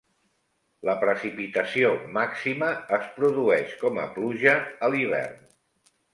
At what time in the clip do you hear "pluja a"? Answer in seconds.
4.17-4.93